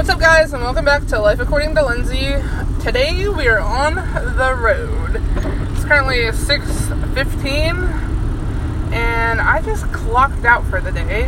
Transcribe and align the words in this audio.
What's 0.00 0.08
up, 0.08 0.18
guys, 0.18 0.54
and 0.54 0.62
welcome 0.62 0.86
back 0.86 1.06
to 1.08 1.18
Life 1.20 1.40
According 1.40 1.74
to 1.74 1.84
Lindsay. 1.84 2.32
Today 2.80 3.28
we 3.28 3.46
are 3.48 3.60
on 3.60 3.96
the 3.96 4.54
road. 4.58 5.20
It's 5.74 5.84
currently 5.84 6.32
6:15, 6.32 7.76
and 8.94 9.42
I 9.42 9.60
just 9.60 9.92
clocked 9.92 10.46
out 10.46 10.64
for 10.64 10.80
the 10.80 10.90
day. 10.90 11.24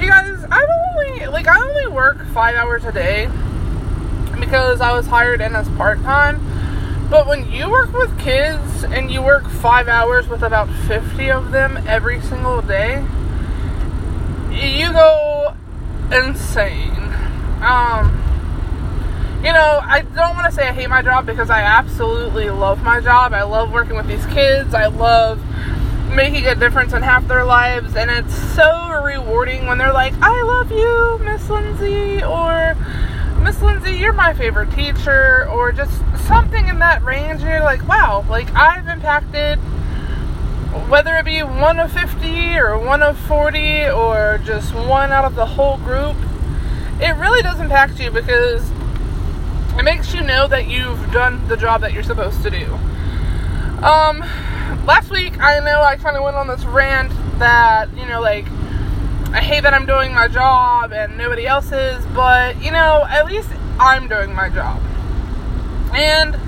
You 0.00 0.08
guys, 0.08 0.44
I'm 0.50 0.68
only 0.90 1.26
like 1.26 1.46
I 1.46 1.60
only 1.60 1.86
work 1.86 2.26
five 2.34 2.56
hours 2.56 2.84
a 2.84 2.90
day 2.90 3.28
because 4.40 4.80
I 4.80 4.92
was 4.92 5.06
hired 5.06 5.40
in 5.40 5.54
as 5.54 5.68
part 5.68 6.02
time. 6.02 6.40
But 7.08 7.28
when 7.28 7.52
you 7.52 7.70
work 7.70 7.92
with 7.92 8.18
kids 8.18 8.82
and 8.82 9.08
you 9.08 9.22
work 9.22 9.46
five 9.48 9.86
hours 9.86 10.26
with 10.26 10.42
about 10.42 10.68
50 10.88 11.30
of 11.30 11.52
them 11.52 11.78
every 11.86 12.20
single 12.22 12.60
day, 12.60 13.04
you 14.50 14.92
go 14.92 15.54
insane. 16.10 17.16
Um, 17.62 18.22
you 19.44 19.52
know, 19.52 19.80
I 19.82 20.02
don't 20.14 20.34
want 20.34 20.46
to 20.46 20.52
say 20.52 20.68
I 20.68 20.72
hate 20.72 20.88
my 20.88 21.02
job 21.02 21.26
because 21.26 21.50
I 21.50 21.60
absolutely 21.60 22.50
love 22.50 22.82
my 22.82 23.00
job. 23.00 23.32
I 23.32 23.42
love 23.42 23.70
working 23.70 23.96
with 23.96 24.06
these 24.06 24.24
kids. 24.26 24.74
I 24.74 24.86
love 24.86 25.40
making 26.14 26.46
a 26.46 26.54
difference 26.54 26.92
in 26.92 27.02
half 27.02 27.28
their 27.28 27.44
lives, 27.44 27.94
and 27.94 28.10
it's 28.10 28.34
so 28.54 29.00
rewarding 29.02 29.66
when 29.66 29.78
they're 29.78 29.92
like, 29.92 30.14
"I 30.22 30.42
love 30.42 30.72
you, 30.72 31.18
Miss 31.22 31.48
Lindsay," 31.50 32.24
or 32.24 32.74
"Miss 33.42 33.60
Lindsay, 33.60 33.96
you're 33.96 34.12
my 34.12 34.32
favorite 34.32 34.72
teacher," 34.72 35.46
or 35.48 35.72
just 35.72 35.92
something 36.26 36.68
in 36.68 36.78
that 36.78 37.04
range. 37.04 37.42
You're 37.42 37.60
like, 37.60 37.86
"Wow, 37.86 38.24
like 38.28 38.52
I've 38.54 38.88
impacted." 38.88 39.58
Whether 40.88 41.16
it 41.16 41.24
be 41.24 41.42
one 41.42 41.78
of 41.80 41.90
50 41.92 42.58
or 42.58 42.78
one 42.78 43.02
of 43.02 43.16
40 43.16 43.88
or 43.88 44.38
just 44.44 44.74
one 44.74 45.10
out 45.10 45.24
of 45.24 45.34
the 45.34 45.46
whole 45.46 45.78
group, 45.78 46.16
it 47.00 47.14
really 47.16 47.42
does 47.42 47.60
impact 47.60 48.00
you 48.00 48.10
because 48.10 48.68
it 49.78 49.82
makes 49.82 50.14
you 50.14 50.22
know 50.22 50.48
that 50.48 50.66
you've 50.66 51.12
done 51.12 51.46
the 51.48 51.56
job 51.56 51.82
that 51.82 51.92
you're 51.92 52.02
supposed 52.02 52.42
to 52.42 52.50
do. 52.50 52.64
Um, 53.84 54.20
last 54.86 55.10
week, 55.10 55.38
I 55.38 55.60
know 55.60 55.82
I 55.82 55.96
kind 55.96 56.16
of 56.16 56.22
went 56.22 56.36
on 56.36 56.46
this 56.46 56.64
rant 56.64 57.12
that, 57.38 57.94
you 57.96 58.06
know, 58.06 58.20
like, 58.20 58.46
I 59.32 59.42
hate 59.42 59.64
that 59.64 59.74
I'm 59.74 59.84
doing 59.84 60.14
my 60.14 60.28
job 60.28 60.92
and 60.92 61.18
nobody 61.18 61.46
else 61.46 61.72
is, 61.72 62.04
but, 62.14 62.62
you 62.62 62.70
know, 62.70 63.04
at 63.08 63.26
least 63.26 63.50
I'm 63.78 64.08
doing 64.08 64.34
my 64.34 64.48
job. 64.48 64.80
And, 65.92 66.38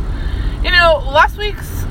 you 0.64 0.70
know, 0.70 1.02
last 1.06 1.36
week's 1.36 1.84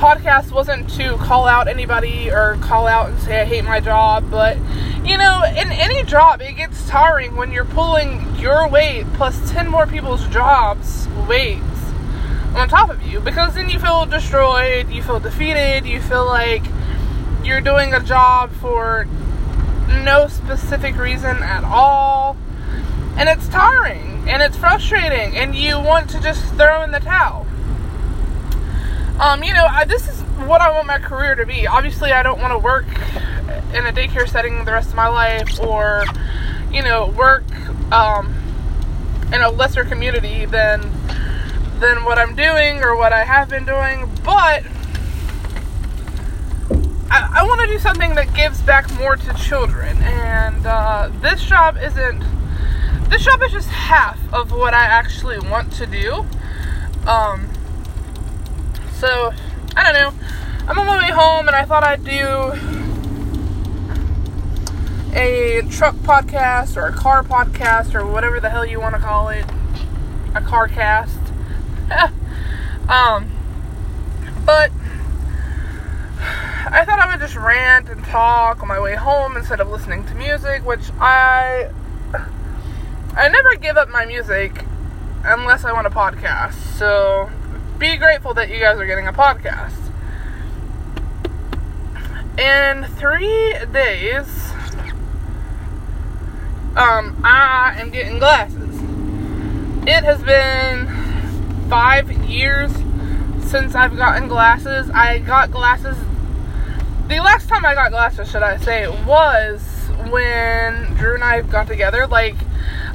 podcast 0.00 0.50
wasn't 0.50 0.88
to 0.88 1.14
call 1.18 1.46
out 1.46 1.68
anybody 1.68 2.30
or 2.30 2.56
call 2.62 2.86
out 2.86 3.10
and 3.10 3.20
say 3.20 3.42
I 3.42 3.44
hate 3.44 3.64
my 3.64 3.80
job, 3.80 4.30
but 4.30 4.56
you 5.04 5.18
know, 5.18 5.42
in 5.44 5.70
any 5.70 6.02
job, 6.04 6.40
it 6.40 6.54
gets 6.54 6.88
tiring 6.88 7.36
when 7.36 7.52
you're 7.52 7.66
pulling 7.66 8.34
your 8.36 8.66
weight 8.66 9.04
plus 9.12 9.50
10 9.50 9.68
more 9.68 9.86
people's 9.86 10.26
jobs' 10.28 11.06
weights 11.28 11.60
on 12.54 12.66
top 12.66 12.88
of 12.88 13.02
you 13.02 13.20
because 13.20 13.54
then 13.54 13.68
you 13.68 13.78
feel 13.78 14.06
destroyed, 14.06 14.88
you 14.88 15.02
feel 15.02 15.20
defeated, 15.20 15.84
you 15.84 16.00
feel 16.00 16.24
like 16.24 16.62
you're 17.44 17.60
doing 17.60 17.92
a 17.92 18.00
job 18.00 18.50
for 18.52 19.06
no 19.86 20.28
specific 20.28 20.96
reason 20.96 21.36
at 21.42 21.62
all. 21.62 22.38
And 23.18 23.28
it's 23.28 23.48
tiring 23.48 24.26
and 24.26 24.40
it's 24.40 24.56
frustrating, 24.56 25.36
and 25.36 25.54
you 25.54 25.78
want 25.78 26.08
to 26.10 26.20
just 26.20 26.42
throw 26.54 26.82
in 26.84 26.90
the 26.90 27.00
towel. 27.00 27.46
Um, 29.20 29.44
you 29.44 29.52
know, 29.52 29.66
I, 29.66 29.84
this 29.84 30.08
is 30.08 30.18
what 30.48 30.62
I 30.62 30.70
want 30.70 30.86
my 30.86 30.98
career 30.98 31.34
to 31.34 31.44
be. 31.44 31.66
Obviously, 31.66 32.10
I 32.10 32.22
don't 32.22 32.40
want 32.40 32.52
to 32.52 32.58
work 32.58 32.86
in 33.74 33.84
a 33.84 33.92
daycare 33.92 34.26
setting 34.26 34.64
the 34.64 34.72
rest 34.72 34.88
of 34.88 34.94
my 34.94 35.08
life 35.08 35.60
or, 35.60 36.04
you 36.72 36.82
know, 36.82 37.08
work 37.08 37.44
um, 37.92 38.34
in 39.30 39.42
a 39.42 39.50
lesser 39.50 39.84
community 39.84 40.46
than 40.46 40.80
than 41.80 42.04
what 42.04 42.18
I'm 42.18 42.34
doing 42.34 42.82
or 42.82 42.96
what 42.96 43.12
I 43.12 43.24
have 43.24 43.50
been 43.50 43.66
doing, 43.66 44.10
but 44.24 44.64
I, 47.10 47.40
I 47.40 47.44
want 47.46 47.60
to 47.60 47.66
do 47.66 47.78
something 47.78 48.14
that 48.14 48.34
gives 48.34 48.62
back 48.62 48.90
more 48.98 49.16
to 49.16 49.34
children. 49.34 49.98
And 49.98 50.64
uh, 50.66 51.10
this 51.20 51.44
job 51.44 51.76
isn't. 51.76 52.24
This 53.10 53.24
job 53.24 53.42
is 53.42 53.52
just 53.52 53.68
half 53.68 54.18
of 54.32 54.52
what 54.52 54.72
I 54.72 54.84
actually 54.84 55.40
want 55.40 55.72
to 55.74 55.86
do. 55.86 56.24
Um, 57.06 57.50
so, 59.00 59.32
I 59.74 59.82
don't 59.82 59.94
know. 59.94 60.12
I'm 60.68 60.78
on 60.78 60.86
my 60.86 60.98
way 60.98 61.10
home 61.10 61.48
and 61.48 61.56
I 61.56 61.64
thought 61.64 61.82
I'd 61.82 62.04
do 62.04 62.52
a 65.18 65.62
truck 65.70 65.94
podcast 65.96 66.76
or 66.76 66.86
a 66.86 66.92
car 66.92 67.22
podcast 67.24 67.94
or 67.94 68.06
whatever 68.06 68.40
the 68.40 68.50
hell 68.50 68.66
you 68.66 68.78
want 68.78 68.94
to 68.94 69.00
call 69.00 69.30
it. 69.30 69.46
A 70.34 70.42
car 70.42 70.68
cast. 70.68 71.18
um, 72.90 73.32
but 74.44 74.70
I 76.72 76.84
thought 76.84 77.00
I 77.00 77.08
would 77.10 77.20
just 77.20 77.36
rant 77.36 77.88
and 77.88 78.04
talk 78.04 78.60
on 78.60 78.68
my 78.68 78.78
way 78.78 78.96
home 78.96 79.36
instead 79.36 79.60
of 79.60 79.70
listening 79.70 80.04
to 80.08 80.14
music, 80.14 80.64
which 80.66 80.90
I 81.00 81.70
I 83.16 83.28
never 83.28 83.56
give 83.56 83.78
up 83.78 83.88
my 83.88 84.04
music 84.04 84.66
unless 85.24 85.64
I 85.64 85.72
want 85.72 85.86
a 85.86 85.90
podcast. 85.90 86.54
So 86.76 87.30
be 87.80 87.96
grateful 87.96 88.34
that 88.34 88.50
you 88.50 88.60
guys 88.60 88.78
are 88.78 88.84
getting 88.84 89.08
a 89.08 89.12
podcast. 89.12 89.72
In 92.38 92.84
three 92.96 93.54
days, 93.72 94.52
um, 96.76 97.18
I 97.24 97.76
am 97.78 97.88
getting 97.88 98.18
glasses. 98.18 98.76
It 99.88 100.04
has 100.04 100.22
been 100.22 100.88
five 101.70 102.12
years 102.28 102.70
since 103.48 103.74
I've 103.74 103.96
gotten 103.96 104.28
glasses. 104.28 104.90
I 104.90 105.18
got 105.20 105.50
glasses. 105.50 105.96
The 107.08 107.20
last 107.20 107.48
time 107.48 107.64
I 107.64 107.74
got 107.74 107.92
glasses, 107.92 108.30
should 108.30 108.42
I 108.42 108.58
say, 108.58 108.88
was 109.06 109.62
when 110.10 110.94
Drew 110.96 111.14
and 111.14 111.24
I 111.24 111.40
got 111.40 111.66
together. 111.66 112.06
Like, 112.06 112.36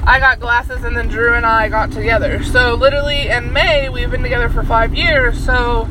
I 0.06 0.20
got 0.20 0.38
glasses 0.38 0.84
and 0.84 0.96
then 0.96 1.08
Drew 1.08 1.34
and 1.34 1.44
I 1.44 1.68
got 1.68 1.90
together. 1.90 2.40
So 2.44 2.74
literally 2.74 3.28
in 3.28 3.52
May 3.52 3.88
we've 3.88 4.10
been 4.10 4.22
together 4.22 4.48
for 4.48 4.62
five 4.62 4.94
years. 4.94 5.44
So 5.44 5.88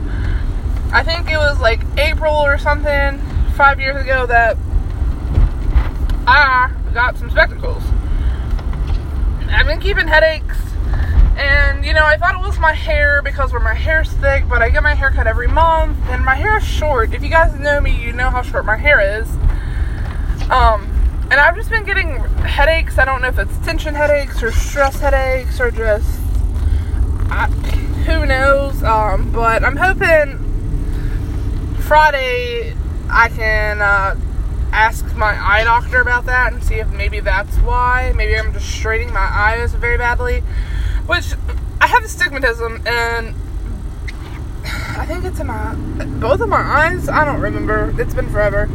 I 0.94 1.04
think 1.04 1.30
it 1.30 1.38
was 1.38 1.60
like 1.60 1.82
April 1.98 2.34
or 2.34 2.58
something 2.58 3.20
five 3.56 3.82
years 3.82 4.02
ago 4.02 4.26
that 4.26 4.56
I 6.26 6.72
got 6.94 7.18
some 7.18 7.30
spectacles. 7.30 7.84
I've 9.50 9.66
been 9.66 9.82
keeping 9.82 10.08
headaches 10.08 10.58
and 11.38 11.86
you 11.86 11.94
know 11.94 12.06
I 12.06 12.16
thought 12.16 12.36
it 12.36 12.48
was 12.48 12.58
my 12.58 12.72
hair 12.72 13.22
because 13.22 13.52
where 13.52 13.60
my 13.60 13.74
hair's 13.74 14.10
thick, 14.14 14.48
but 14.48 14.62
I 14.62 14.70
get 14.70 14.82
my 14.82 14.96
hair 14.96 15.12
cut 15.12 15.28
every 15.28 15.50
month 15.50 15.98
and 16.08 16.24
my 16.24 16.36
hair 16.36 16.58
is 16.58 16.64
short. 16.64 17.14
If 17.14 17.22
you 17.22 17.30
guys 17.30 17.54
know 17.60 17.82
me, 17.82 17.92
you 17.92 18.14
know 18.14 18.30
how 18.30 18.42
short 18.42 18.66
my 18.66 18.78
hair 18.78 19.20
is. 19.20 19.28
I've 21.46 21.56
just 21.56 21.70
been 21.70 21.84
getting 21.84 22.16
headaches. 22.42 22.98
I 22.98 23.06
don't 23.06 23.22
know 23.22 23.28
if 23.28 23.38
it's 23.38 23.56
tension 23.60 23.94
headaches 23.94 24.42
or 24.42 24.52
stress 24.52 25.00
headaches 25.00 25.62
or 25.62 25.70
just 25.70 26.20
I, 27.30 27.46
who 28.08 28.26
knows. 28.26 28.82
Um, 28.82 29.32
but 29.32 29.64
I'm 29.64 29.76
hoping 29.76 30.40
Friday 31.82 32.76
I 33.12 33.30
can 33.30 33.80
uh, 33.80 34.16
ask 34.72 35.06
my 35.16 35.38
eye 35.40 35.64
doctor 35.66 36.02
about 36.02 36.26
that 36.26 36.52
and 36.52 36.64
see 36.64 36.80
if 36.80 36.90
maybe 36.90 37.20
that's 37.20 37.56
why. 37.58 38.12
Maybe 38.16 38.36
I'm 38.36 38.52
just 38.52 38.68
straining 38.68 39.14
my 39.14 39.20
eyes 39.32 39.72
very 39.76 40.00
badly, 40.00 40.40
which 41.06 41.36
I 41.80 41.86
have 41.86 42.04
astigmatism 42.04 42.82
and 42.88 43.36
I 44.98 45.06
think 45.06 45.24
it's 45.26 45.40
in 45.40 45.46
my 45.46 45.76
both 46.20 46.42
of 46.42 46.50
my 46.50 46.58
eyes. 46.58 47.08
I 47.08 47.24
don't 47.24 47.40
remember. 47.40 47.94
It's 48.02 48.16
been 48.16 48.32
forever 48.32 48.68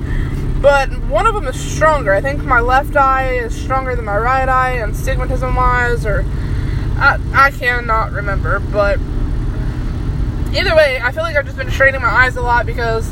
but 0.61 0.91
one 1.09 1.27
of 1.27 1.35
them 1.35 1.47
is 1.47 1.59
stronger. 1.59 2.13
I 2.13 2.21
think 2.21 2.45
my 2.45 2.61
left 2.61 2.97
eye 2.97 3.35
is 3.35 3.55
stronger 3.55 3.97
than 3.97 4.05
my 4.05 4.19
right 4.19 4.49
eye, 4.49 4.73
and 4.73 4.95
stigmatism 4.95 5.57
wise, 5.57 6.05
or 6.05 6.25
I, 6.97 7.19
I 7.33 7.51
cannot 7.51 8.13
remember. 8.13 8.61
But 8.61 8.99
either 10.55 10.75
way, 10.77 11.01
I 11.03 11.13
feel 11.13 11.23
like 11.23 11.37
I've 11.37 11.47
just 11.47 11.57
been 11.57 11.71
straining 11.71 12.03
my 12.03 12.09
eyes 12.09 12.37
a 12.37 12.43
lot 12.43 12.67
because 12.67 13.11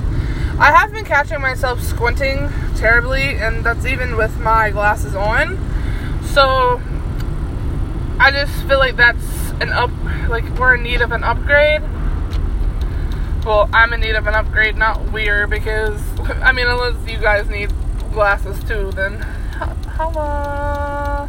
I 0.59 0.73
have 0.73 0.93
been 0.93 1.05
catching 1.05 1.41
myself 1.41 1.83
squinting 1.83 2.51
terribly, 2.77 3.37
and 3.37 3.65
that's 3.65 3.87
even 3.87 4.17
with 4.17 4.39
my 4.39 4.71
glasses 4.71 5.15
on. 5.15 5.57
So 6.25 6.81
I 8.19 8.31
just 8.31 8.53
feel 8.67 8.79
like 8.79 8.97
that's 8.97 9.51
an 9.61 9.71
up, 9.71 9.91
like 10.29 10.45
we're 10.59 10.75
in 10.75 10.83
need 10.83 11.01
of 11.01 11.13
an 11.13 11.25
upgrade 11.25 11.83
well, 13.49 13.69
I'm 13.73 13.95
in 13.95 14.01
need 14.01 14.15
of 14.15 14.27
an 14.27 14.35
upgrade, 14.35 14.77
not 14.77 15.11
weird, 15.11 15.49
because, 15.49 16.03
I 16.43 16.53
mean, 16.53 16.67
unless 16.67 16.97
you 17.09 17.17
guys 17.17 17.49
need 17.49 17.73
glasses 18.13 18.63
too, 18.65 18.91
then 18.93 19.23
hello. 19.97 21.27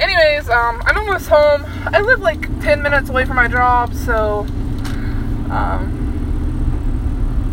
Anyways, 0.00 0.48
um, 0.48 0.82
I'm 0.86 0.96
almost 0.96 1.28
home. 1.28 1.66
I 1.88 2.00
live 2.00 2.20
like 2.20 2.40
10 2.62 2.80
minutes 2.80 3.10
away 3.10 3.26
from 3.26 3.36
my 3.36 3.46
job, 3.46 3.92
so, 3.92 4.46
um, 5.50 5.98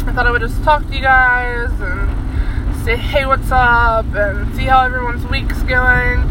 I 0.08 0.14
thought 0.14 0.26
I 0.26 0.32
would 0.32 0.40
just 0.40 0.64
talk 0.64 0.88
to 0.88 0.96
you 0.96 1.02
guys 1.02 1.70
and 1.82 2.86
say, 2.86 2.96
hey, 2.96 3.26
what's 3.26 3.52
up, 3.52 4.06
and 4.16 4.56
see 4.56 4.64
how 4.64 4.86
everyone's 4.86 5.26
week's 5.26 5.62
going. 5.64 6.22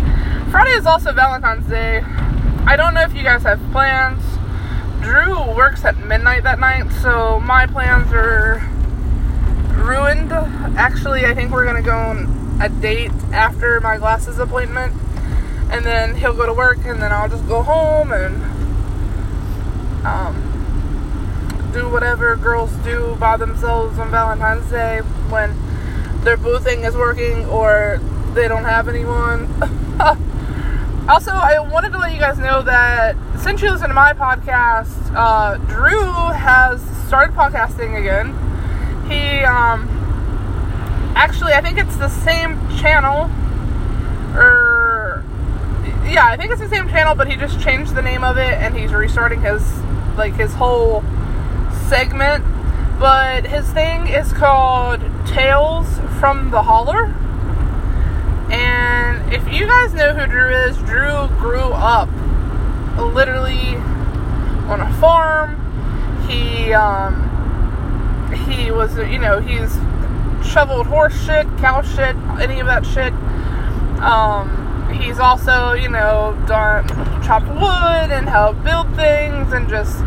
Friday 0.50 0.70
is 0.70 0.86
also 0.86 1.12
Valentine's 1.12 1.68
Day. 1.68 2.00
I 2.64 2.74
don't 2.74 2.94
know 2.94 3.02
if 3.02 3.14
you 3.14 3.22
guys 3.22 3.42
have 3.42 3.60
plans. 3.70 4.22
Drew 5.02 5.54
works 5.54 5.84
at 5.84 5.96
midnight 5.98 6.42
that 6.44 6.58
night, 6.58 6.90
so 7.02 7.40
my 7.40 7.66
plans 7.66 8.12
are 8.12 8.62
ruined. 9.74 10.32
Actually, 10.76 11.26
I 11.26 11.34
think 11.34 11.50
we're 11.52 11.64
gonna 11.64 11.82
go 11.82 11.96
on 11.96 12.58
a 12.60 12.68
date 12.68 13.12
after 13.32 13.80
my 13.80 13.98
glasses 13.98 14.38
appointment, 14.38 14.94
and 15.70 15.84
then 15.84 16.16
he'll 16.16 16.34
go 16.34 16.46
to 16.46 16.54
work, 16.54 16.78
and 16.84 17.00
then 17.00 17.12
I'll 17.12 17.28
just 17.28 17.46
go 17.46 17.62
home 17.62 18.12
and 18.12 18.42
um, 20.06 21.70
do 21.72 21.88
whatever 21.88 22.36
girls 22.36 22.72
do 22.84 23.16
by 23.20 23.36
themselves 23.36 23.98
on 23.98 24.10
Valentine's 24.10 24.70
Day 24.70 25.00
when 25.28 25.54
their 26.24 26.36
boo 26.36 26.58
thing 26.58 26.84
is 26.84 26.94
working 26.96 27.44
or 27.46 28.00
they 28.34 28.48
don't 28.48 28.64
have 28.64 28.88
anyone. 28.88 29.48
also, 31.08 31.30
I 31.30 31.60
wanted 31.60 31.92
to 31.92 31.98
let 31.98 32.12
you 32.12 32.18
guys 32.18 32.36
know 32.38 32.62
that 32.62 33.16
since 33.38 33.62
you 33.62 33.70
listen 33.70 33.88
to 33.88 33.94
my 33.94 34.12
podcast, 34.12 35.14
uh, 35.14 35.56
Drew 35.66 36.02
has 36.32 36.82
started 37.06 37.34
podcasting 37.34 37.96
again. 37.96 38.34
He, 39.08 39.44
um, 39.44 39.86
actually, 41.14 41.52
I 41.52 41.60
think 41.60 41.78
it's 41.78 41.96
the 41.96 42.08
same 42.08 42.58
channel, 42.76 43.30
or, 44.34 45.22
yeah, 46.04 46.26
I 46.26 46.36
think 46.36 46.50
it's 46.50 46.60
the 46.60 46.68
same 46.68 46.88
channel, 46.88 47.14
but 47.14 47.28
he 47.28 47.36
just 47.36 47.60
changed 47.60 47.94
the 47.94 48.02
name 48.02 48.24
of 48.24 48.36
it 48.36 48.54
and 48.54 48.76
he's 48.76 48.92
restarting 48.92 49.42
his, 49.42 49.62
like, 50.16 50.34
his 50.34 50.54
whole 50.54 51.04
segment. 51.88 52.44
But 52.98 53.46
his 53.46 53.68
thing 53.70 54.08
is 54.08 54.32
called 54.32 55.00
Tales 55.26 55.86
from 56.18 56.50
the 56.50 56.62
Holler 56.62 57.14
and 58.50 59.32
if 59.32 59.52
you 59.52 59.66
guys 59.66 59.92
know 59.94 60.12
who 60.14 60.26
Drew 60.26 60.50
is, 60.50 60.76
Drew 60.78 61.28
grew 61.38 61.72
up 61.72 62.08
literally 63.14 63.76
on 64.66 64.80
a 64.80 64.92
farm. 65.00 65.62
He 66.28 66.72
um 66.72 67.22
he 68.46 68.70
was 68.70 68.96
you 68.96 69.18
know, 69.18 69.40
he's 69.40 69.74
shoveled 70.46 70.86
horse 70.86 71.18
shit, 71.24 71.46
cow 71.58 71.82
shit, 71.82 72.16
any 72.40 72.60
of 72.60 72.66
that 72.66 72.86
shit. 72.86 73.12
Um 74.02 74.90
he's 74.92 75.18
also, 75.18 75.72
you 75.72 75.88
know, 75.88 76.40
done 76.46 76.86
chopped 77.22 77.48
wood 77.48 78.12
and 78.12 78.28
helped 78.28 78.62
build 78.64 78.94
things 78.94 79.52
and 79.52 79.68
just 79.68 80.02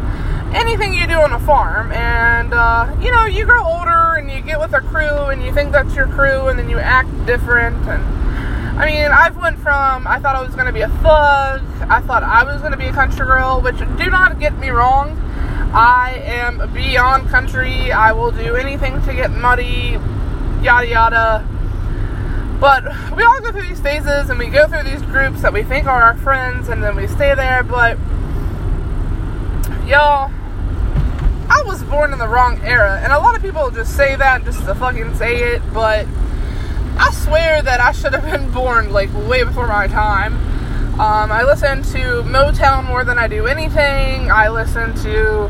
anything 0.54 0.94
you 0.94 1.06
do 1.06 1.16
on 1.16 1.34
a 1.34 1.40
farm. 1.40 1.92
And, 1.92 2.54
uh, 2.54 2.96
you 3.02 3.12
know, 3.12 3.26
you 3.26 3.46
grow 3.46 3.64
older 3.64 4.16
and 4.16 4.32
you 4.32 4.42
get 4.42 4.60
with 4.60 4.74
a 4.74 4.82
crew 4.82 5.26
and 5.26 5.44
you 5.44 5.54
think 5.54 5.72
that's 5.72 5.96
your 5.96 6.08
crew 6.08 6.48
and 6.48 6.58
then 6.58 6.70
you 6.70 6.80
act 6.80 7.10
different. 7.26 7.76
And, 7.88 8.19
I 8.80 8.86
mean, 8.86 9.12
I've 9.12 9.36
went 9.36 9.60
from 9.60 10.08
I 10.08 10.20
thought 10.20 10.38
I 10.38 10.42
was 10.42 10.56
to 10.56 10.72
be 10.72 10.82
a 10.82 10.88
thug, 10.88 11.62
I 11.90 12.02
thought 12.02 12.24
I 12.24 12.46
was 12.46 12.62
to 12.62 12.78
be 12.78 12.86
a 12.86 12.94
country 12.94 13.26
girl, 13.26 13.60
which 13.62 13.78
do 13.78 14.10
not 14.10 14.40
get 14.40 14.58
me 14.58 14.70
wrong. 14.70 15.18
I 15.74 16.22
am 16.24 16.74
beyond 16.74 17.28
country. 17.30 17.92
I 17.92 18.12
will 18.14 18.32
do 18.32 18.56
anything 18.56 19.02
to 19.04 19.14
get 19.14 19.32
muddy, 19.32 20.00
yada 20.62 20.88
yada. 20.88 21.48
But 22.60 22.84
we 23.16 23.24
all 23.24 23.40
go 23.42 23.52
through 23.52 23.68
these 23.68 23.80
phases 23.80 24.30
and 24.30 24.40
we 24.40 24.48
go 24.48 24.68
through 24.68 24.84
these 24.84 25.02
groups 25.02 25.42
that 25.42 25.54
we 25.54 25.64
think 25.64 25.86
are 25.86 26.02
our 26.02 26.16
friends 26.16 26.70
and 26.70 26.82
then 26.82 26.96
we 26.96 27.08
stay 27.08 27.36
there. 27.36 27.64
But, 27.64 27.98
y'all, 29.88 30.32
I 31.50 31.64
was 31.66 31.84
born 31.84 32.14
in 32.14 32.20
the 32.20 32.28
wrong 32.28 32.60
era. 32.64 33.00
And 33.04 33.14
a 33.14 33.20
lot 33.20 33.36
of 33.36 33.42
people 33.42 33.70
just 33.72 33.96
say 33.96 34.16
that 34.16 34.44
just 34.44 34.60
to 34.66 34.74
fucking 34.74 35.16
say 35.16 35.54
it. 35.54 35.62
But 35.74 36.08
I 37.00 37.12
swear 37.12 37.62
that 37.62 37.80
I 37.80 37.94
should 37.94 38.14
have 38.14 38.24
been 38.30 38.52
born 38.52 38.92
like 38.92 39.10
way 39.30 39.44
before 39.46 39.68
my 39.68 39.88
time. 39.88 40.34
Um, 41.00 41.32
I 41.32 41.44
listen 41.44 41.82
to 41.94 42.24
Motown 42.24 42.86
more 42.86 43.06
than 43.06 43.18
I 43.18 43.30
do 43.30 43.48
anything. 43.48 44.30
I 44.30 44.50
listen 44.50 44.94
to 45.04 45.46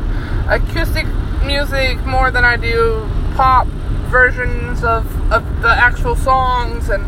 acoustic 0.48 1.08
music 1.44 1.98
more 2.06 2.30
than 2.30 2.44
I 2.44 2.56
do 2.56 3.04
pop 3.34 3.66
versions 4.12 4.84
of, 4.84 5.04
of 5.32 5.44
the 5.60 5.70
actual 5.70 6.14
songs. 6.14 6.88
And 6.88 7.02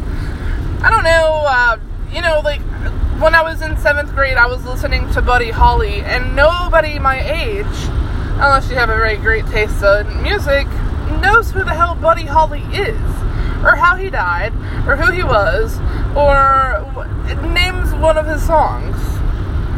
I 0.82 0.90
don't 0.90 1.04
know, 1.04 1.44
uh, 1.46 1.78
you 2.10 2.20
know, 2.20 2.40
like 2.42 2.62
when 3.22 3.36
I 3.36 3.42
was 3.42 3.62
in 3.62 3.76
seventh 3.76 4.12
grade, 4.12 4.36
I 4.36 4.48
was 4.48 4.64
listening 4.64 5.08
to 5.12 5.22
Buddy 5.22 5.52
Holly, 5.52 6.00
and 6.00 6.34
nobody 6.34 6.98
my 6.98 7.20
age, 7.20 7.64
unless 8.42 8.68
you 8.68 8.74
have 8.74 8.90
a 8.90 8.96
very 8.96 9.18
great 9.18 9.46
taste 9.46 9.84
in 9.84 10.20
music, 10.20 10.66
knows 11.20 11.52
who 11.52 11.62
the 11.62 11.74
hell 11.74 11.94
Buddy 11.94 12.24
Holly 12.24 12.62
is 12.72 13.21
or 13.62 13.76
how 13.76 13.96
he 13.96 14.10
died, 14.10 14.52
or 14.86 14.96
who 14.96 15.12
he 15.12 15.22
was, 15.22 15.78
or 16.16 16.84
names 17.48 17.92
one 17.94 18.18
of 18.18 18.26
his 18.26 18.42
songs. 18.44 18.96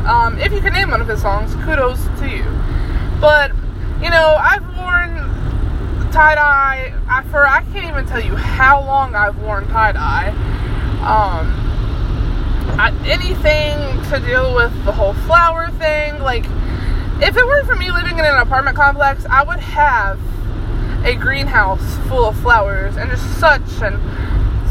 Um, 0.06 0.38
if 0.38 0.52
you 0.52 0.60
can 0.60 0.72
name 0.72 0.90
one 0.90 1.00
of 1.00 1.08
his 1.08 1.22
songs, 1.22 1.54
kudos 1.64 2.02
to 2.20 2.28
you. 2.28 2.44
But, 3.20 3.52
you 4.02 4.10
know, 4.10 4.36
I've 4.38 4.66
worn 4.76 6.10
tie 6.12 6.34
dye 6.34 6.92
for 7.30 7.46
I 7.46 7.62
can't 7.72 7.86
even 7.86 8.06
tell 8.06 8.22
you 8.22 8.36
how 8.36 8.80
long 8.80 9.14
I've 9.14 9.36
worn 9.42 9.66
tie 9.68 9.92
dye. 9.92 10.28
Um, 11.00 11.50
I, 12.78 12.92
anything 13.04 14.02
to 14.10 14.20
deal 14.26 14.54
with 14.54 14.72
the 14.84 14.92
whole 14.92 15.14
flower 15.14 15.70
thing, 15.72 16.20
like, 16.20 16.44
if 17.20 17.36
it 17.36 17.46
weren't 17.46 17.66
for 17.66 17.76
me 17.76 17.90
living 17.90 18.18
in 18.18 18.24
an 18.24 18.36
apartment 18.36 18.76
complex, 18.76 19.24
I 19.28 19.42
would 19.42 19.60
have 19.60 20.18
a 21.04 21.14
greenhouse 21.14 21.98
full 22.08 22.24
of 22.24 22.38
flowers 22.40 22.96
and 22.96 23.10
just 23.10 23.38
such 23.38 23.82
and 23.82 24.00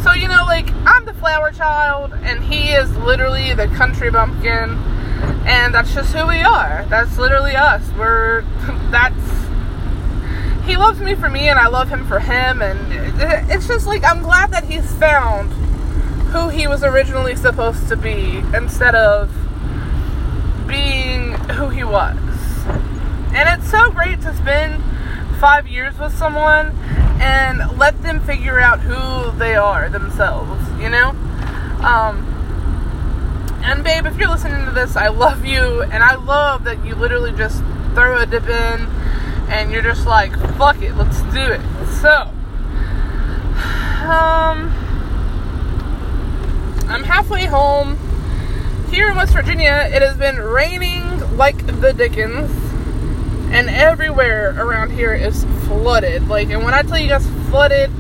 so 0.04 0.12
you 0.14 0.28
know 0.28 0.44
like 0.46 0.68
I'm 0.86 1.06
the 1.06 1.14
flower 1.14 1.52
child 1.52 2.14
and 2.24 2.44
he 2.44 2.72
is 2.72 2.94
literally 2.98 3.54
the 3.54 3.68
country 3.68 4.10
bumpkin 4.10 4.78
and 5.46 5.74
that's 5.74 5.94
just 5.94 6.14
who 6.14 6.28
we 6.28 6.42
are. 6.42 6.86
That's 6.90 7.18
literally 7.18 7.56
us. 7.56 7.88
We're 7.98 8.42
that's 8.92 9.16
he 10.66 10.76
loves 10.78 11.00
me 11.00 11.16
for 11.16 11.30
me 11.30 11.50
and 11.50 11.60
I 11.60 11.68
love 11.68 11.90
him 11.90 12.06
for 12.08 12.20
him 12.20 12.62
and 12.62 12.80
it's 13.50 13.68
just 13.68 13.86
like 13.86 14.04
I'm 14.04 14.24
glad 14.24 14.52
that 14.52 14.64
he's 14.64 14.92
found 14.96 15.52
who 16.32 16.50
he 16.50 16.68
was 16.68 16.84
originally 16.84 17.36
supposed 17.36 17.88
to 17.90 17.96
be 17.96 18.38
instead 18.56 18.96
of 18.96 19.30
being 20.68 21.34
who 21.52 21.70
he 21.70 21.84
was. 21.84 22.18
And 23.36 23.48
it's 23.50 23.70
so 23.70 23.92
great 23.92 24.22
to 24.22 24.36
spend 24.36 24.84
five 25.44 25.68
years 25.68 26.00
with 26.00 26.18
someone 26.18 26.68
and 27.20 27.78
let 27.78 28.02
them 28.02 28.18
figure 28.22 28.62
out 28.62 28.80
who 28.80 29.38
they 29.38 29.56
are 29.56 29.90
themselves, 29.90 30.64
you 30.82 30.88
know? 30.88 31.10
Um, 31.84 32.24
and 33.62 33.84
babe, 33.84 34.06
if 34.06 34.18
you're 34.18 34.30
listening 34.30 34.64
to 34.64 34.72
this, 34.72 34.96
I 34.96 35.10
love 35.10 35.44
you, 35.44 35.82
and 35.82 36.02
I 36.02 36.16
love 36.16 36.64
that 36.64 36.86
you 36.86 36.96
literally 36.96 37.34
just 37.34 37.58
throw 37.94 38.22
a 38.22 38.26
dip 38.26 38.48
in 38.48 38.88
and 39.50 39.70
you're 39.70 39.82
just 39.82 40.08
like, 40.08 40.32
fuck 40.56 40.82
it, 40.82 40.96
let's 40.96 41.22
do 41.24 41.42
it. 41.42 41.60
So, 42.00 42.22
um, 44.08 44.72
I'm 46.88 47.04
halfway 47.04 47.48
home. 47.48 47.98
Here 48.90 49.10
in 49.10 49.18
West 49.18 49.34
Virginia, 49.34 49.90
it 49.92 50.02
has 50.02 50.16
been 50.16 50.38
raining 50.38 51.36
like 51.36 51.66
the 51.82 51.92
Dickens 51.92 52.63
and 53.54 53.70
everywhere 53.70 54.56
around 54.58 54.92
here 54.92 55.14
is 55.14 55.46
flooded. 55.68 56.28
Like, 56.28 56.50
and 56.50 56.64
when 56.64 56.74
I 56.74 56.82
tell 56.82 56.98
you 56.98 57.08
guys 57.08 57.26
flooded, 57.50 57.92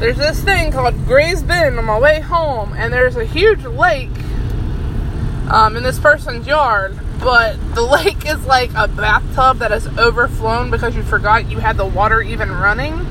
there's 0.00 0.16
this 0.16 0.42
thing 0.42 0.72
called 0.72 1.06
Gray's 1.06 1.44
Bend 1.44 1.78
on 1.78 1.84
my 1.84 1.98
way 1.98 2.20
home, 2.20 2.72
and 2.72 2.92
there's 2.92 3.14
a 3.14 3.24
huge 3.24 3.62
lake 3.64 4.10
um, 5.48 5.76
in 5.76 5.84
this 5.84 6.00
person's 6.00 6.44
yard, 6.46 6.98
but 7.20 7.56
the 7.76 7.82
lake 7.86 8.26
is 8.26 8.44
like 8.46 8.70
a 8.74 8.88
bathtub 8.88 9.58
that 9.58 9.70
is 9.70 9.86
overflown 9.96 10.72
because 10.72 10.96
you 10.96 11.04
forgot 11.04 11.48
you 11.48 11.58
had 11.58 11.76
the 11.76 11.86
water 11.86 12.20
even 12.20 12.50
running, 12.50 13.06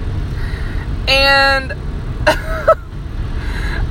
and 1.07 1.71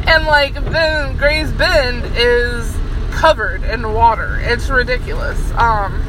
and 0.07 0.27
like 0.27 0.55
then 0.55 1.17
Gray's 1.17 1.51
Bend 1.53 2.05
is 2.17 2.77
covered 3.13 3.63
in 3.65 3.95
water. 3.95 4.39
It's 4.43 4.69
ridiculous. 4.69 5.41
Um, 5.53 6.08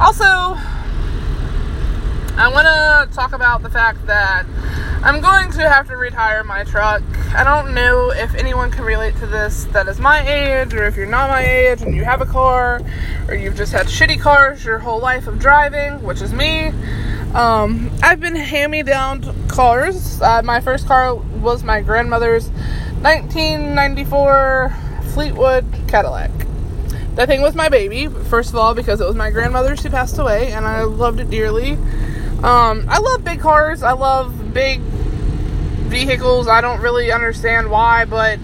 also, 0.00 0.54
I 2.36 2.48
want 2.52 2.66
to 2.66 3.16
talk 3.16 3.32
about 3.32 3.64
the 3.64 3.70
fact 3.70 4.06
that 4.06 4.46
I'm 5.02 5.20
going 5.20 5.50
to 5.52 5.68
have 5.68 5.88
to 5.88 5.96
retire 5.96 6.44
my 6.44 6.62
truck. 6.62 7.02
I 7.34 7.42
don't 7.42 7.74
know 7.74 8.12
if 8.12 8.32
anyone 8.36 8.70
can 8.70 8.84
relate 8.84 9.16
to 9.16 9.26
this 9.26 9.64
that 9.72 9.88
is 9.88 9.98
my 9.98 10.20
age, 10.28 10.72
or 10.72 10.84
if 10.84 10.96
you're 10.96 11.06
not 11.06 11.30
my 11.30 11.42
age 11.42 11.82
and 11.82 11.96
you 11.96 12.04
have 12.04 12.20
a 12.20 12.26
car, 12.26 12.80
or 13.26 13.34
you've 13.34 13.56
just 13.56 13.72
had 13.72 13.86
shitty 13.86 14.20
cars 14.20 14.64
your 14.64 14.78
whole 14.78 15.00
life 15.00 15.26
of 15.26 15.40
driving, 15.40 16.00
which 16.04 16.22
is 16.22 16.32
me. 16.32 16.68
Um, 17.34 17.90
I've 18.00 18.20
been 18.20 18.36
hand 18.36 18.70
me 18.70 18.84
down 18.84 19.48
cars. 19.48 20.22
Uh, 20.22 20.42
my 20.42 20.60
first 20.60 20.86
car 20.86 21.16
was 21.16 21.64
my 21.64 21.80
grandmother's 21.80 22.50
1994 23.00 24.74
Fleetwood 25.12 25.66
Cadillac 25.88 26.47
that 27.18 27.26
thing 27.26 27.42
was 27.42 27.56
my 27.56 27.68
baby. 27.68 28.06
First 28.06 28.50
of 28.50 28.54
all, 28.54 28.76
because 28.76 29.00
it 29.00 29.04
was 29.04 29.16
my 29.16 29.30
grandmother's 29.30 29.82
who 29.82 29.90
passed 29.90 30.16
away, 30.20 30.52
and 30.52 30.64
I 30.64 30.84
loved 30.84 31.18
it 31.18 31.28
dearly. 31.28 31.72
Um, 31.72 32.86
I 32.88 33.00
love 33.00 33.24
big 33.24 33.40
cars. 33.40 33.82
I 33.82 33.90
love 33.90 34.54
big 34.54 34.78
vehicles. 34.78 36.46
I 36.46 36.60
don't 36.60 36.80
really 36.80 37.10
understand 37.10 37.72
why, 37.72 38.04
but 38.04 38.38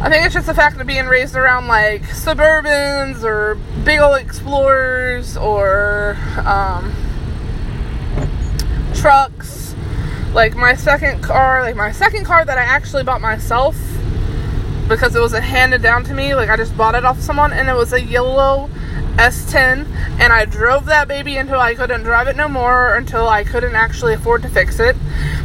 I 0.00 0.08
think 0.08 0.24
it's 0.24 0.32
just 0.32 0.46
the 0.46 0.54
fact 0.54 0.80
of 0.80 0.86
being 0.86 1.08
raised 1.08 1.36
around 1.36 1.66
like 1.66 2.00
Suburbans 2.04 3.22
or 3.22 3.56
big 3.84 4.00
old 4.00 4.16
Explorers 4.16 5.36
or 5.36 6.16
um, 6.46 6.94
trucks. 8.94 9.74
Like 10.32 10.56
my 10.56 10.74
second 10.74 11.22
car, 11.22 11.60
like 11.60 11.76
my 11.76 11.92
second 11.92 12.24
car 12.24 12.46
that 12.46 12.56
I 12.56 12.62
actually 12.62 13.02
bought 13.02 13.20
myself 13.20 13.76
because 14.90 15.14
it 15.14 15.20
was 15.20 15.32
handed 15.32 15.80
down 15.80 16.04
to 16.04 16.12
me. 16.12 16.34
Like 16.34 16.50
I 16.50 16.56
just 16.56 16.76
bought 16.76 16.94
it 16.94 17.06
off 17.06 17.20
someone, 17.20 17.54
and 17.54 17.70
it 17.70 17.74
was 17.74 17.94
a 17.94 18.00
yellow 18.02 18.68
S10, 19.14 19.86
and 20.18 20.32
I 20.32 20.44
drove 20.44 20.84
that 20.86 21.08
baby 21.08 21.36
until 21.36 21.60
I 21.60 21.74
couldn't 21.74 22.02
drive 22.02 22.26
it 22.26 22.36
no 22.36 22.48
more, 22.48 22.96
until 22.96 23.28
I 23.28 23.44
couldn't 23.44 23.74
actually 23.74 24.14
afford 24.14 24.42
to 24.42 24.48
fix 24.48 24.80
it. 24.80 24.96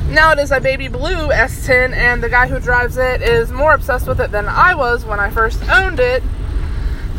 Now 0.09 0.31
it 0.31 0.39
is 0.39 0.51
a 0.51 0.59
baby 0.59 0.87
blue 0.87 1.29
S10, 1.29 1.93
and 1.93 2.21
the 2.21 2.29
guy 2.29 2.47
who 2.47 2.59
drives 2.59 2.97
it 2.97 3.21
is 3.21 3.51
more 3.51 3.73
obsessed 3.73 4.07
with 4.07 4.19
it 4.19 4.31
than 4.31 4.47
I 4.47 4.73
was 4.75 5.05
when 5.05 5.19
I 5.19 5.29
first 5.29 5.63
owned 5.69 5.99
it. 5.99 6.23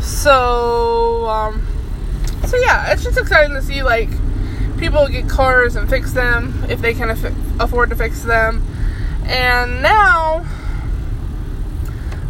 So, 0.01 1.25
um, 1.27 1.65
so 2.45 2.57
yeah, 2.57 2.91
it's 2.91 3.03
just 3.03 3.17
exciting 3.17 3.55
to 3.55 3.61
see 3.61 3.83
like 3.83 4.09
people 4.77 5.07
get 5.07 5.27
cars 5.29 5.75
and 5.75 5.89
fix 5.89 6.11
them 6.13 6.65
if 6.69 6.81
they 6.81 6.93
can 6.93 7.09
aff- 7.09 7.59
afford 7.59 7.89
to 7.89 7.95
fix 7.95 8.23
them. 8.23 8.63
And 9.25 9.81
now, 9.81 10.45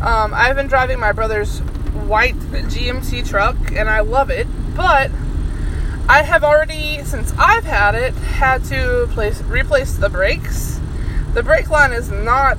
um, 0.01 0.33
I've 0.33 0.55
been 0.55 0.67
driving 0.67 0.99
my 0.99 1.11
brother's 1.11 1.59
white 2.07 2.35
GMC 2.35 3.27
truck, 3.27 3.55
and 3.71 3.89
I 3.89 4.01
love 4.01 4.29
it, 4.29 4.47
but 4.75 5.11
I 6.09 6.23
have 6.23 6.43
already, 6.43 7.03
since 7.03 7.33
I've 7.37 7.65
had 7.65 7.95
it, 7.95 8.13
had 8.13 8.63
to 8.65 9.07
place 9.11 9.41
replace 9.41 9.97
the 9.97 10.09
brakes. 10.09 10.79
The 11.33 11.43
brake 11.43 11.69
line 11.69 11.91
is 11.91 12.09
not 12.09 12.57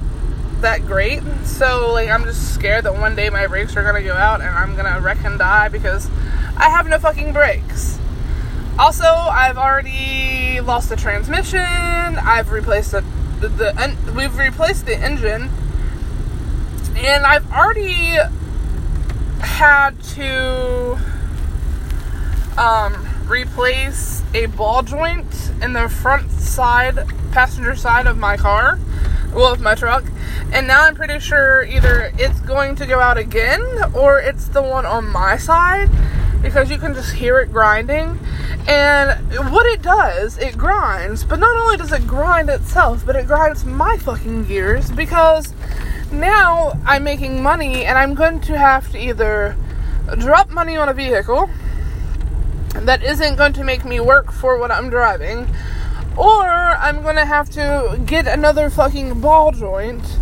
that 0.60 0.84
great, 0.86 1.22
so 1.44 1.92
like 1.92 2.10
I'm 2.10 2.24
just 2.24 2.54
scared 2.54 2.84
that 2.84 2.94
one 2.94 3.16
day 3.16 3.30
my 3.30 3.46
brakes 3.46 3.76
are 3.76 3.82
gonna 3.82 4.02
go 4.02 4.14
out 4.14 4.40
and 4.40 4.50
I'm 4.50 4.76
gonna 4.76 5.00
wreck 5.00 5.24
and 5.24 5.38
die 5.38 5.68
because 5.68 6.10
I 6.56 6.68
have 6.68 6.88
no 6.88 6.98
fucking 6.98 7.32
brakes. 7.32 7.98
Also, 8.78 9.04
I've 9.04 9.56
already 9.56 10.60
lost 10.60 10.88
the 10.88 10.96
transmission. 10.96 11.58
I've 11.60 12.50
replaced 12.50 12.92
the 12.92 13.04
the, 13.40 13.48
the 13.48 14.12
we've 14.14 14.36
replaced 14.36 14.86
the 14.86 14.96
engine, 14.96 15.50
and 16.98 17.24
I've 17.24 17.50
already 17.52 18.18
had 19.40 20.02
to 20.14 20.98
um, 22.58 23.08
replace 23.28 24.22
a 24.34 24.46
ball 24.46 24.82
joint 24.82 25.52
in 25.62 25.74
the 25.74 25.88
front 25.88 26.30
side, 26.30 26.98
passenger 27.30 27.76
side 27.76 28.06
of 28.06 28.18
my 28.18 28.36
car, 28.36 28.78
well, 29.32 29.52
of 29.52 29.60
my 29.60 29.74
truck. 29.74 30.04
And 30.52 30.66
now 30.66 30.84
I'm 30.84 30.94
pretty 30.94 31.20
sure 31.20 31.62
either 31.64 32.12
it's 32.18 32.40
going 32.40 32.74
to 32.76 32.86
go 32.86 32.98
out 32.98 33.16
again 33.16 33.62
or 33.94 34.18
it's 34.18 34.48
the 34.48 34.62
one 34.62 34.84
on 34.84 35.06
my 35.06 35.36
side 35.36 35.88
because 36.42 36.70
you 36.70 36.78
can 36.78 36.94
just 36.94 37.12
hear 37.12 37.38
it 37.38 37.52
grinding. 37.52 38.18
And 38.66 39.52
what 39.52 39.66
it 39.66 39.82
does, 39.82 40.36
it 40.38 40.58
grinds, 40.58 41.24
but 41.24 41.38
not 41.38 41.56
only 41.56 41.76
does 41.76 41.92
it 41.92 42.06
grind 42.06 42.50
itself, 42.50 43.06
but 43.06 43.14
it 43.14 43.26
grinds 43.26 43.64
my 43.64 43.96
fucking 43.98 44.44
gears 44.44 44.90
because 44.90 45.54
now 46.12 46.78
I'm 46.84 47.04
making 47.04 47.42
money 47.42 47.84
and 47.84 47.98
I'm 47.98 48.14
going 48.14 48.40
to 48.42 48.58
have 48.58 48.90
to 48.92 48.98
either 48.98 49.56
drop 50.18 50.50
money 50.50 50.76
on 50.76 50.88
a 50.88 50.94
vehicle 50.94 51.50
that 52.74 53.02
isn't 53.02 53.36
going 53.36 53.52
to 53.54 53.64
make 53.64 53.84
me 53.84 54.00
work 54.00 54.32
for 54.32 54.58
what 54.58 54.70
I'm 54.70 54.88
driving, 54.90 55.46
or 56.16 56.46
I'm 56.46 57.02
going 57.02 57.16
to 57.16 57.24
have 57.24 57.50
to 57.50 58.00
get 58.06 58.26
another 58.26 58.70
fucking 58.70 59.20
ball 59.20 59.52
joint 59.52 60.18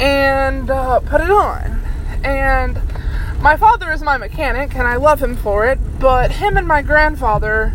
and 0.00 0.70
uh, 0.70 1.00
put 1.00 1.20
it 1.20 1.30
on. 1.30 1.80
And 2.24 2.80
my 3.40 3.56
father 3.56 3.92
is 3.92 4.02
my 4.02 4.16
mechanic 4.16 4.74
and 4.74 4.86
I 4.86 4.96
love 4.96 5.22
him 5.22 5.36
for 5.36 5.66
it, 5.66 5.78
but 5.98 6.32
him 6.32 6.56
and 6.56 6.66
my 6.66 6.82
grandfather 6.82 7.74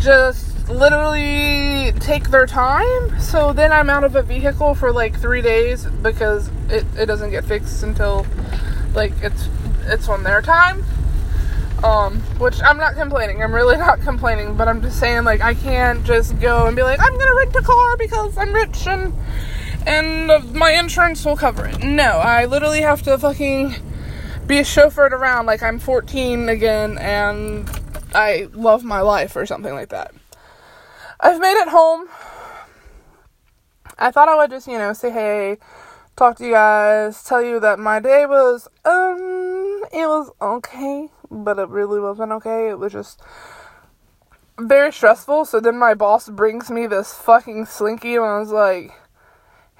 just 0.00 0.53
literally 0.68 1.92
take 2.00 2.30
their 2.30 2.46
time. 2.46 3.20
So 3.20 3.52
then 3.52 3.72
I'm 3.72 3.90
out 3.90 4.04
of 4.04 4.16
a 4.16 4.22
vehicle 4.22 4.74
for 4.74 4.92
like 4.92 5.18
three 5.18 5.42
days 5.42 5.84
because 5.84 6.50
it, 6.68 6.84
it 6.96 7.06
doesn't 7.06 7.30
get 7.30 7.44
fixed 7.44 7.82
until 7.82 8.26
like 8.94 9.12
it's 9.22 9.48
it's 9.86 10.08
on 10.08 10.22
their 10.22 10.40
time. 10.42 10.84
Um, 11.82 12.20
which 12.38 12.62
I'm 12.62 12.78
not 12.78 12.94
complaining. 12.94 13.42
I'm 13.42 13.54
really 13.54 13.76
not 13.88 14.00
complaining, 14.00 14.56
but 14.56 14.68
I'm 14.68 14.80
just 14.80 14.98
saying 14.98 15.24
like 15.24 15.40
I 15.40 15.54
can't 15.54 16.04
just 16.04 16.38
go 16.40 16.66
and 16.66 16.76
be 16.76 16.82
like 16.82 17.00
I'm 17.00 17.18
gonna 17.18 17.34
rent 17.34 17.54
a 17.56 17.62
car 17.62 17.96
because 17.96 18.36
I'm 18.38 18.52
rich 18.52 18.86
and 18.86 19.12
and 19.86 20.54
my 20.54 20.70
insurance 20.72 21.24
will 21.24 21.36
cover 21.36 21.66
it. 21.66 21.82
No, 21.82 22.04
I 22.04 22.46
literally 22.46 22.80
have 22.80 23.02
to 23.02 23.18
fucking 23.18 23.74
be 24.46 24.56
chauffeured 24.60 25.12
around 25.12 25.46
like 25.46 25.62
I'm 25.62 25.78
14 25.78 26.48
again 26.48 26.98
and 26.98 27.68
I 28.14 28.48
love 28.52 28.84
my 28.84 29.00
life 29.00 29.36
or 29.36 29.44
something 29.44 29.74
like 29.74 29.88
that. 29.90 30.14
I've 31.20 31.40
made 31.40 31.60
it 31.60 31.68
home. 31.68 32.08
I 33.98 34.10
thought 34.10 34.28
I 34.28 34.36
would 34.36 34.50
just, 34.50 34.66
you 34.66 34.78
know, 34.78 34.92
say 34.92 35.10
hey, 35.10 35.58
talk 36.16 36.36
to 36.36 36.44
you 36.44 36.52
guys, 36.52 37.22
tell 37.22 37.42
you 37.42 37.60
that 37.60 37.78
my 37.78 38.00
day 38.00 38.26
was 38.26 38.68
um 38.84 39.84
it 39.92 40.06
was 40.06 40.30
okay, 40.40 41.08
but 41.30 41.58
it 41.58 41.68
really 41.68 42.00
wasn't 42.00 42.32
okay. 42.32 42.70
It 42.70 42.78
was 42.78 42.92
just 42.92 43.22
very 44.58 44.92
stressful. 44.92 45.44
So 45.44 45.60
then 45.60 45.78
my 45.78 45.94
boss 45.94 46.28
brings 46.28 46.70
me 46.70 46.86
this 46.86 47.14
fucking 47.14 47.66
slinky 47.66 48.16
and 48.16 48.24
I 48.24 48.38
was 48.38 48.50
like, 48.50 48.92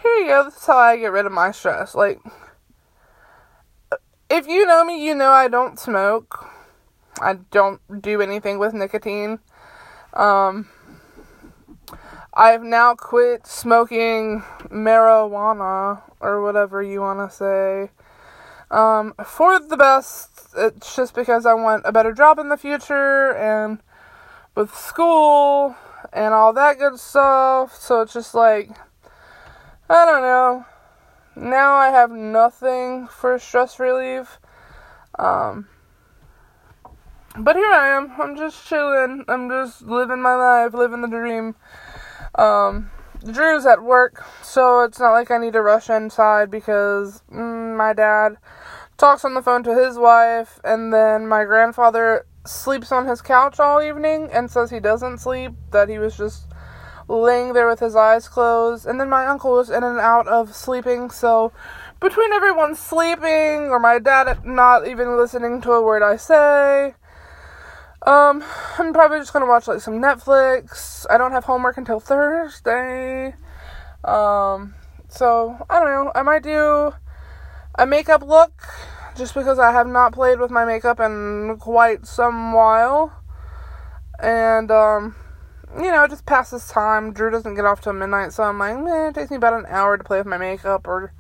here 0.00 0.12
you 0.16 0.26
go, 0.28 0.44
this 0.44 0.56
is 0.56 0.66
how 0.66 0.78
I 0.78 0.96
get 0.96 1.12
rid 1.12 1.26
of 1.26 1.32
my 1.32 1.50
stress. 1.50 1.94
Like 1.94 2.20
if 4.30 4.46
you 4.46 4.66
know 4.66 4.84
me, 4.84 5.04
you 5.04 5.14
know 5.14 5.30
I 5.30 5.48
don't 5.48 5.78
smoke. 5.78 6.50
I 7.20 7.34
don't 7.50 7.80
do 8.02 8.20
anything 8.20 8.58
with 8.58 8.74
nicotine. 8.74 9.38
Um, 10.14 10.68
I've 12.36 12.64
now 12.64 12.96
quit 12.96 13.46
smoking 13.46 14.42
marijuana 14.68 16.02
or 16.18 16.42
whatever 16.42 16.82
you 16.82 17.00
want 17.00 17.30
to 17.30 17.34
say. 17.34 17.90
Um, 18.72 19.14
for 19.24 19.60
the 19.60 19.76
best, 19.76 20.48
it's 20.56 20.96
just 20.96 21.14
because 21.14 21.46
I 21.46 21.54
want 21.54 21.82
a 21.84 21.92
better 21.92 22.12
job 22.12 22.40
in 22.40 22.48
the 22.48 22.56
future 22.56 23.32
and 23.36 23.78
with 24.56 24.74
school 24.74 25.76
and 26.12 26.34
all 26.34 26.52
that 26.54 26.78
good 26.78 26.98
stuff. 26.98 27.76
So 27.76 28.00
it's 28.00 28.12
just 28.12 28.34
like, 28.34 28.70
I 29.88 30.04
don't 30.04 30.22
know. 30.22 30.66
Now 31.36 31.74
I 31.74 31.90
have 31.90 32.10
nothing 32.10 33.06
for 33.06 33.38
stress 33.38 33.78
relief. 33.78 34.40
Um, 35.20 35.68
but 37.38 37.54
here 37.54 37.70
I 37.70 37.96
am. 37.96 38.12
I'm 38.18 38.36
just 38.36 38.66
chilling. 38.66 39.24
I'm 39.28 39.48
just 39.48 39.82
living 39.82 40.20
my 40.20 40.34
life, 40.34 40.74
living 40.74 41.00
the 41.00 41.08
dream. 41.08 41.54
Um, 42.34 42.90
Drew's 43.30 43.64
at 43.64 43.82
work, 43.82 44.24
so 44.42 44.82
it's 44.82 44.98
not 44.98 45.12
like 45.12 45.30
I 45.30 45.38
need 45.38 45.54
to 45.54 45.62
rush 45.62 45.88
inside 45.88 46.50
because 46.50 47.22
mm, 47.32 47.76
my 47.76 47.92
dad 47.92 48.36
talks 48.96 49.24
on 49.24 49.34
the 49.34 49.42
phone 49.42 49.62
to 49.64 49.74
his 49.74 49.98
wife, 49.98 50.60
and 50.62 50.92
then 50.92 51.26
my 51.26 51.44
grandfather 51.44 52.26
sleeps 52.46 52.92
on 52.92 53.06
his 53.06 53.22
couch 53.22 53.58
all 53.58 53.80
evening 53.80 54.28
and 54.32 54.50
says 54.50 54.70
he 54.70 54.80
doesn't 54.80 55.18
sleep, 55.18 55.52
that 55.70 55.88
he 55.88 55.98
was 55.98 56.16
just 56.16 56.52
laying 57.08 57.52
there 57.52 57.68
with 57.68 57.80
his 57.80 57.96
eyes 57.96 58.28
closed, 58.28 58.86
and 58.86 59.00
then 59.00 59.08
my 59.08 59.26
uncle 59.26 59.52
was 59.52 59.70
in 59.70 59.82
and 59.82 59.98
out 59.98 60.28
of 60.28 60.54
sleeping, 60.54 61.10
so 61.10 61.52
between 62.00 62.32
everyone 62.32 62.74
sleeping 62.74 63.70
or 63.70 63.78
my 63.78 63.98
dad 63.98 64.44
not 64.44 64.86
even 64.86 65.16
listening 65.16 65.60
to 65.62 65.72
a 65.72 65.82
word 65.82 66.02
I 66.02 66.16
say, 66.16 66.94
um, 68.04 68.44
I'm 68.78 68.92
probably 68.92 69.18
just 69.18 69.32
gonna 69.32 69.46
watch 69.46 69.66
like 69.66 69.80
some 69.80 70.00
Netflix. 70.00 71.06
I 71.08 71.16
don't 71.16 71.32
have 71.32 71.44
homework 71.44 71.78
until 71.78 72.00
Thursday. 72.00 73.34
Um, 74.04 74.74
so 75.08 75.56
I 75.70 75.80
don't 75.80 75.88
know. 75.88 76.12
I 76.14 76.22
might 76.22 76.42
do 76.42 76.92
a 77.76 77.86
makeup 77.86 78.22
look 78.22 78.62
just 79.16 79.34
because 79.34 79.58
I 79.58 79.72
have 79.72 79.86
not 79.86 80.12
played 80.12 80.38
with 80.38 80.50
my 80.50 80.64
makeup 80.64 81.00
in 81.00 81.56
quite 81.58 82.06
some 82.06 82.52
while. 82.52 83.12
And 84.22 84.70
um, 84.70 85.16
you 85.76 85.90
know, 85.90 86.06
just 86.06 86.26
pass 86.26 86.50
this 86.50 86.68
time. 86.68 87.12
Drew 87.12 87.30
doesn't 87.30 87.54
get 87.54 87.64
off 87.64 87.80
till 87.80 87.94
midnight, 87.94 88.32
so 88.32 88.42
I'm 88.42 88.58
like, 88.58 88.78
man, 88.78 89.08
it 89.08 89.14
takes 89.14 89.30
me 89.30 89.36
about 89.36 89.54
an 89.54 89.66
hour 89.68 89.96
to 89.96 90.04
play 90.04 90.18
with 90.18 90.26
my 90.26 90.38
makeup, 90.38 90.86
or 90.86 91.12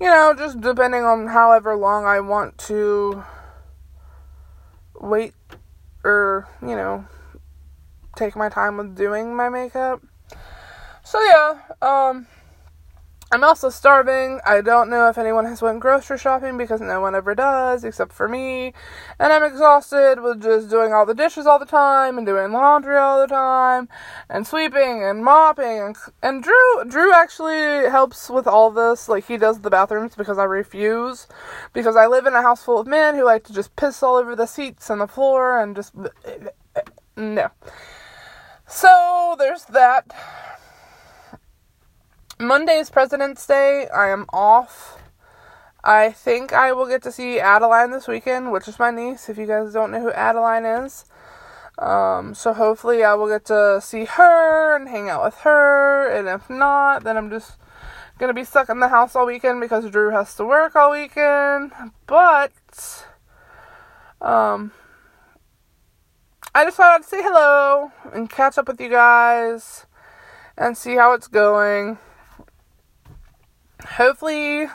you 0.00 0.06
know, 0.06 0.34
just 0.36 0.60
depending 0.60 1.04
on 1.04 1.28
however 1.28 1.76
long 1.76 2.04
I 2.04 2.20
want 2.20 2.58
to 2.58 3.22
wait 5.00 5.34
or, 6.04 6.48
you 6.60 6.76
know, 6.76 7.06
take 8.16 8.36
my 8.36 8.48
time 8.48 8.76
with 8.76 8.96
doing 8.96 9.34
my 9.34 9.48
makeup. 9.48 10.02
So 11.04 11.20
yeah, 11.20 11.58
um 11.80 12.26
I'm 13.32 13.44
also 13.44 13.70
starving. 13.70 14.40
I 14.44 14.60
don't 14.60 14.90
know 14.90 15.08
if 15.08 15.16
anyone 15.16 15.46
has 15.46 15.62
went 15.62 15.80
grocery 15.80 16.18
shopping 16.18 16.58
because 16.58 16.82
no 16.82 17.00
one 17.00 17.14
ever 17.14 17.34
does 17.34 17.82
except 17.82 18.12
for 18.12 18.28
me. 18.28 18.74
And 19.18 19.32
I'm 19.32 19.42
exhausted 19.42 20.20
with 20.20 20.42
just 20.42 20.68
doing 20.68 20.92
all 20.92 21.06
the 21.06 21.14
dishes 21.14 21.46
all 21.46 21.58
the 21.58 21.64
time 21.64 22.18
and 22.18 22.26
doing 22.26 22.52
laundry 22.52 22.98
all 22.98 23.22
the 23.22 23.26
time 23.26 23.88
and 24.28 24.46
sweeping 24.46 25.02
and 25.02 25.24
mopping 25.24 25.80
and 25.80 25.96
and 26.22 26.42
Drew 26.42 26.84
Drew 26.86 27.14
actually 27.14 27.88
helps 27.88 28.28
with 28.28 28.46
all 28.46 28.70
this. 28.70 29.08
Like 29.08 29.26
he 29.26 29.38
does 29.38 29.62
the 29.62 29.70
bathrooms 29.70 30.14
because 30.14 30.36
I 30.36 30.44
refuse 30.44 31.26
because 31.72 31.96
I 31.96 32.08
live 32.08 32.26
in 32.26 32.34
a 32.34 32.42
house 32.42 32.62
full 32.62 32.80
of 32.80 32.86
men 32.86 33.14
who 33.14 33.24
like 33.24 33.44
to 33.44 33.54
just 33.54 33.74
piss 33.76 34.02
all 34.02 34.16
over 34.16 34.36
the 34.36 34.44
seats 34.44 34.90
and 34.90 35.00
the 35.00 35.08
floor 35.08 35.58
and 35.58 35.74
just 35.74 35.94
eh, 35.96 36.36
eh, 36.36 36.48
eh, 36.76 36.80
no. 37.16 37.50
So 38.66 39.36
there's 39.38 39.64
that. 39.64 40.12
Monday 42.42 42.78
is 42.78 42.90
President's 42.90 43.46
Day. 43.46 43.86
I 43.94 44.08
am 44.08 44.26
off. 44.32 45.00
I 45.84 46.10
think 46.10 46.52
I 46.52 46.72
will 46.72 46.88
get 46.88 47.00
to 47.04 47.12
see 47.12 47.38
Adeline 47.38 47.92
this 47.92 48.08
weekend, 48.08 48.50
which 48.50 48.66
is 48.66 48.80
my 48.80 48.90
niece, 48.90 49.28
if 49.28 49.38
you 49.38 49.46
guys 49.46 49.72
don't 49.72 49.92
know 49.92 50.00
who 50.00 50.10
Adeline 50.10 50.64
is. 50.64 51.04
Um, 51.78 52.34
so 52.34 52.52
hopefully 52.52 53.04
I 53.04 53.14
will 53.14 53.28
get 53.28 53.44
to 53.46 53.80
see 53.80 54.06
her 54.06 54.74
and 54.74 54.88
hang 54.88 55.08
out 55.08 55.22
with 55.22 55.36
her, 55.42 56.08
and 56.08 56.26
if 56.28 56.50
not, 56.50 57.04
then 57.04 57.16
I'm 57.16 57.30
just 57.30 57.58
gonna 58.18 58.34
be 58.34 58.44
stuck 58.44 58.68
in 58.68 58.80
the 58.80 58.88
house 58.88 59.14
all 59.14 59.26
weekend 59.26 59.60
because 59.60 59.88
Drew 59.88 60.10
has 60.10 60.34
to 60.34 60.44
work 60.44 60.74
all 60.74 60.90
weekend. 60.90 61.70
But, 62.06 63.06
um, 64.20 64.72
I 66.52 66.64
just 66.64 66.76
thought 66.76 67.00
I'd 67.00 67.04
say 67.04 67.22
hello 67.22 67.92
and 68.12 68.28
catch 68.28 68.58
up 68.58 68.66
with 68.66 68.80
you 68.80 68.88
guys 68.88 69.86
and 70.58 70.76
see 70.76 70.96
how 70.96 71.12
it's 71.12 71.28
going 71.28 71.98
hopefully 73.84 74.66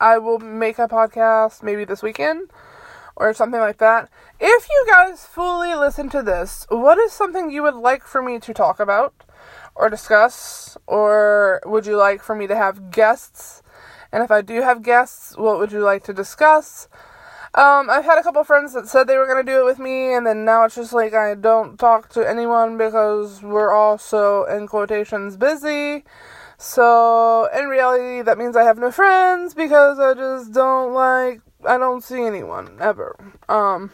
I 0.00 0.18
will 0.18 0.38
make 0.38 0.78
a 0.78 0.88
podcast 0.88 1.62
maybe 1.62 1.84
this 1.84 2.02
weekend 2.02 2.50
or 3.16 3.32
something 3.34 3.60
like 3.60 3.78
that. 3.78 4.08
If 4.40 4.68
you 4.68 4.86
guys 4.88 5.26
fully 5.26 5.74
listen 5.74 6.08
to 6.10 6.22
this, 6.22 6.66
what 6.68 6.98
is 6.98 7.12
something 7.12 7.50
you 7.50 7.62
would 7.62 7.74
like 7.74 8.04
for 8.04 8.22
me 8.22 8.38
to 8.40 8.54
talk 8.54 8.80
about 8.80 9.14
or 9.74 9.88
discuss? 9.88 10.76
Or 10.86 11.60
would 11.64 11.86
you 11.86 11.96
like 11.96 12.22
for 12.22 12.34
me 12.34 12.46
to 12.46 12.56
have 12.56 12.90
guests? 12.90 13.62
And 14.10 14.22
if 14.22 14.30
I 14.30 14.42
do 14.42 14.62
have 14.62 14.82
guests, 14.82 15.36
what 15.36 15.58
would 15.58 15.72
you 15.72 15.80
like 15.80 16.04
to 16.04 16.12
discuss? 16.12 16.88
Um, 17.54 17.90
I've 17.90 18.04
had 18.04 18.18
a 18.18 18.22
couple 18.22 18.42
friends 18.44 18.72
that 18.72 18.88
said 18.88 19.06
they 19.06 19.18
were 19.18 19.26
gonna 19.26 19.42
do 19.42 19.60
it 19.60 19.64
with 19.64 19.78
me, 19.78 20.14
and 20.14 20.26
then 20.26 20.44
now 20.46 20.64
it's 20.64 20.74
just 20.74 20.94
like 20.94 21.12
I 21.12 21.34
don't 21.34 21.78
talk 21.78 22.08
to 22.10 22.26
anyone 22.26 22.78
because 22.78 23.42
we're 23.42 23.72
all 23.72 23.98
so 23.98 24.44
in 24.44 24.66
quotations 24.66 25.36
busy. 25.36 26.04
So, 26.62 27.48
in 27.52 27.66
reality, 27.66 28.22
that 28.22 28.38
means 28.38 28.54
I 28.54 28.62
have 28.62 28.78
no 28.78 28.92
friends 28.92 29.52
because 29.52 29.98
I 29.98 30.14
just 30.14 30.52
don't 30.52 30.94
like, 30.94 31.40
I 31.66 31.76
don't 31.76 32.04
see 32.04 32.22
anyone 32.22 32.78
ever. 32.80 33.16
Um, 33.48 33.90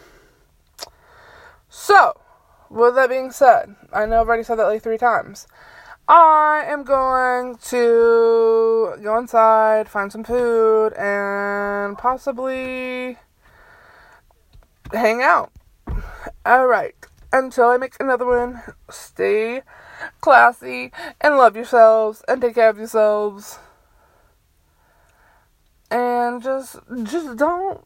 so, 1.71 2.21
with 2.69 2.95
that 2.97 3.09
being 3.09 3.31
said, 3.31 3.75
I 3.91 4.05
know 4.05 4.21
I've 4.21 4.29
already 4.29 4.43
said 4.43 4.57
that 4.57 4.67
like 4.67 4.83
three 4.83 4.99
times. 4.99 5.47
I 6.09 6.65
am 6.67 6.85
going 6.85 7.57
to 7.69 8.97
go 9.03 9.19
inside, 9.19 9.89
find 9.89 10.13
some 10.13 10.23
food, 10.23 10.93
and 10.93 11.97
possibly 11.97 13.17
hang 14.93 15.23
out. 15.23 15.53
Alright, 16.47 16.97
until 17.33 17.71
I 17.71 17.79
make 17.79 17.95
another 17.99 18.27
one, 18.27 18.63
stay 18.91 19.63
classy, 20.21 20.93
and 21.21 21.37
love 21.37 21.57
yourselves, 21.57 22.23
and 22.29 22.41
take 22.41 22.55
care 22.55 22.69
of 22.69 22.79
yourselves. 22.79 23.59
And 25.91 26.43
just, 26.43 26.77
just 27.05 27.37
don't, 27.37 27.85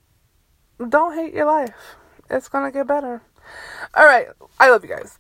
don't 0.89 1.15
hate 1.15 1.35
your 1.35 1.47
life. 1.47 1.97
It's 2.29 2.49
gonna 2.49 2.73
get 2.73 2.87
better. 2.87 3.23
Alright, 3.97 4.29
I 4.59 4.71
love 4.71 4.83
you 4.83 4.91
guys. 4.91 5.19